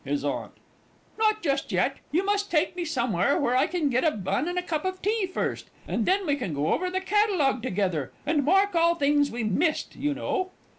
HIS 0.03 0.25
AUNT. 0.25 0.53
Not 1.19 1.43
just 1.43 1.71
yet; 1.71 1.97
you 2.11 2.25
must 2.25 2.49
take 2.49 2.75
me 2.75 2.83
somewhere 2.85 3.37
where 3.37 3.55
I 3.55 3.67
can 3.67 3.87
get 3.91 4.03
a 4.03 4.09
bun 4.09 4.47
and 4.47 4.57
a 4.57 4.63
cup 4.63 4.83
of 4.83 4.99
tea 4.99 5.27
first, 5.27 5.69
and 5.87 6.07
then 6.07 6.25
we 6.25 6.35
can 6.37 6.55
go 6.55 6.73
over 6.73 6.89
the 6.89 6.99
Catalogue 7.01 7.61
together, 7.61 8.11
and 8.25 8.43
mark 8.43 8.73
all 8.73 8.95
the 8.95 8.99
things 9.01 9.29
we 9.29 9.43
missed, 9.43 9.95
you 9.95 10.15
know. 10.15 10.49